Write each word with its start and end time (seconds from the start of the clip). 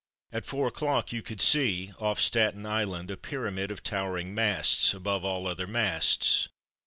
At 0.31 0.47
four 0.47 0.67
o'clock 0.67 1.13
you 1.13 1.21
could 1.21 1.39
see, 1.41 1.91
off 1.99 2.19
Staten 2.19 2.65
Island, 2.65 3.11
a 3.11 3.17
pyramid 3.17 3.69
of 3.69 3.83
towering 3.83 4.33
masts 4.33 4.95
above 4.95 5.23
all 5.23 5.45
other 5.45 5.67
masts. 5.67 6.49